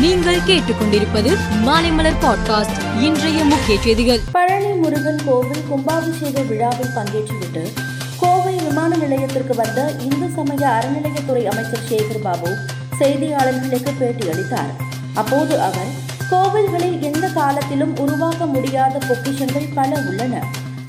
[0.00, 4.20] நீங்கள் கேட்டுக்கொண்டிருப்பது மாலைமலர் பாட்காஸ்ட் இன்றைய முக்கிய செய்திகள்.
[4.32, 7.72] பழனி முருகன் கோவில் கும்பாபிஷேக விழாவில் பங்கேற்றுவிட்டு
[8.20, 12.56] கோவை விமான நிலையத்திற்கு வந்த இந்து சமய அறநிலையத்துறை அமைச்சர் சேகர் பாபு
[12.98, 14.72] செய்தியாளர்களுக்கு பேட்டியளித்தார்
[15.14, 15.92] அப்போது அவர்
[16.30, 20.42] கோவில்களில் எந்த காலத்திலும் உருவாக்க முடியாத பொக்கிஷங்கள் பல உள்ளன.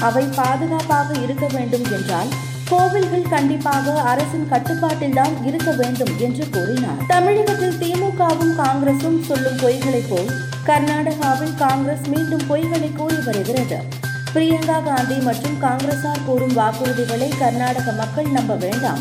[0.00, 2.28] அவை பாதுகாப்பாக இருக்க வேண்டும் என்றால்
[2.68, 7.06] கோவில்கள் கண்டிப்பாக அரசின் கட்டுப்பாட்டில்தான் இருக்க வேண்டும் என்று கூறினார்.
[7.06, 10.30] தமிழகத்தில் திமுகவும் காங்கிரசும் சொல்லும் பொய்களைப் போல்
[10.66, 13.78] கர்நாடகாவில் காங்கிரஸ் மீண்டும் பொய்களை கூறி வருகிறது.
[14.34, 18.98] பிரியங்கா காந்தி மற்றும் காங்கிரசார் கூறும் வாக்குறுதிகளை கர்நாடக மக்கள் நம்ப வேண்டாம்.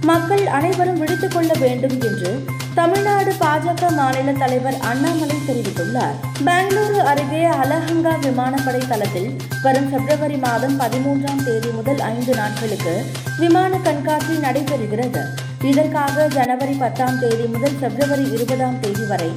[0.00, 2.44] மக்கள் அனைவரும் விடுத்துக் கொள்ள வேண்டும் என்று
[2.78, 6.16] தமிழ்நாடு பாஜக மாநில தலைவர் அண்ணாமலை தெரிவித்துள்ளார்.
[6.46, 9.30] பெங்களூரு அருகே அலஹங்கா விமானப்படை தளத்தில்
[9.62, 12.94] வரும் பிப்ரவரி மாதம் பதிமூன்றாம் தேதி முதல் ஐந்து நாட்களுக்கு
[13.38, 15.22] விமான கண்காட்சி நடைபெறுகிறது.
[15.70, 19.30] இதற்காக ஜனவரி பத்தாம் தேதி முதல் பிப்ரவரி இருபதாம் தேதி வரை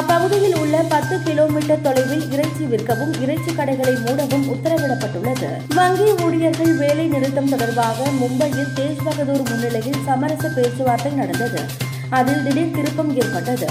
[0.00, 5.50] அப்பகுதியில் உள்ள பத்து கிலோமீட்டர் தொலைவில் இறைச்சி விற்கவும் இறைச்சி கடைகளை மூடவும் உத்தரவிடப்பட்டுள்ளது.
[5.74, 11.62] வங்கி ஊழியர்கள் வேலை நிறுத்தம் தொடர்பாக மும்பையில் தேஜ் பகதூர் முன்னிலையில் சமரச பேச்சுவார்த்தை நடந்தது.
[12.10, 13.66] அதில் திடீர் திருப்பம் ஏற்பட்டது.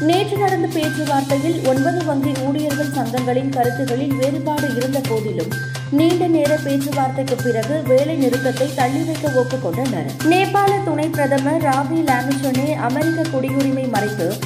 [0.00, 5.52] நேற்று நடந்த பேச்சுவார்த்தையில் ஒன்பது வங்கி ஊழியர்கள் சங்கங்களின் கருத்துகளில் வேறுபாடு இருந்த போதிலும்
[5.90, 13.22] நீண்ட நேர பேச்சுவார்த்தைக்கு பிறகு வேலை நிறுத்தத்தை தள்ளி வைக்க ஒப்புக்கொண்டனர் நேபாள துணை பிரதமர் ராபி லாமிச்சனே அமெரிக்க
[13.22, 14.36] குடியுரிமை மறைத்து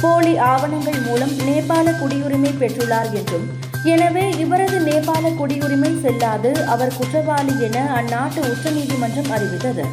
[0.00, 3.48] போலி ஆவணங்கள் மூலம் நேபாள குடியுரிமை பெற்றுள்ளார் என்றும்
[3.84, 9.84] எனவே இவரது நேபாள குடியுரிமை செல்லாது அவர் குற்றவாளி என அந்நாட்டு உச்சநீதிமன்றம் அறிவித்தது.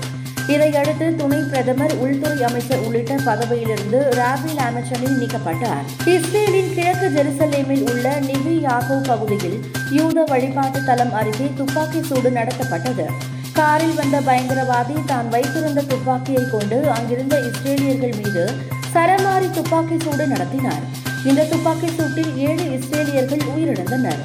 [0.53, 5.85] இதையடுத்து துணை பிரதமர் உள்துறை அமைச்சர் உள்ளிட்ட பதவியிலிருந்து ராபில் அமைச்சரில் நீக்கப்பட்டார்.
[6.13, 9.57] இஸ்ரேலின் கிழக்கு ஜெருசலேமில் உள்ள நிவி யாகோ பகுதியில்
[9.97, 13.07] யூத வழிபாட்டு தலம் அருகே துப்பாக்கி சூடு நடத்தப்பட்டது.
[13.59, 18.45] காரில் வந்த பயங்கரவாதி தான் வைத்திருந்த துப்பாக்கியை கொண்டு அங்கிருந்த இஸ்ரேலியர்கள் மீது
[18.93, 20.83] சரமாரி துப்பாக்கி சூடு நடத்தினார்.
[21.29, 24.21] இந்த துப்பாக்கி சூட்டில் ஏழு இஸ்ரேலியர்கள் உயிரிழந்தனர்.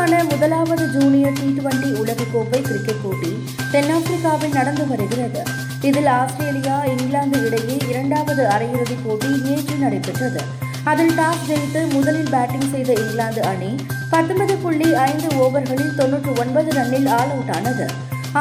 [0.00, 3.30] பெண்களுக்கான முதலாவது ஜூனியர் டி டுவெண்டி உலகக்கோப்பை கிரிக்கெட் போட்டி
[3.72, 5.42] தென்னாப்பிரிக்காவில் நடந்து வருகிறது.
[5.80, 10.40] இதில் ஆஸ்திரேலியா இங்கிலாந்து இடையே இரண்டாவது அரையிறுதிப் போட்டி நேற்று நடைபெற்றது.
[10.84, 13.70] அதில் டாஸ் ஜெயித்து முதலில் பேட்டிங் செய்த இங்கிலாந்து அணி
[14.10, 17.88] பத்தொன்பது புள்ளி ஐந்து ஓவர்களில் தொன்னூற்று ஒன்பது ரன்னில் ஆல் அவுட் ஆனது.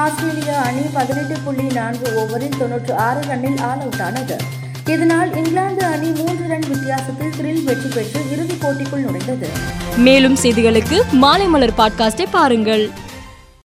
[0.03, 4.39] ஆஸ்திரேலியா அணி பதினெட்டு புள்ளி நான்கு ஓவரில் தொன்னூற்று ஆறு ரன்னில் ஆல் அவுட் ஆனது.
[4.85, 9.47] இதனால் இங்கிலாந்து அணி மூன்று ரன் வித்தியாசத்தில் த்ரில் வெற்றி பெற்று இறுதிப் போட்டிக்குள் நுழைந்தது.
[9.97, 12.89] மேலும் செய்திகளுக்கு மாலை மலர் பாட்காஸ்டை பாருங்கள்.